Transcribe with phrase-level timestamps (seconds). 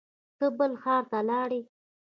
[0.37, 1.61] ته بل ښار ته لاړې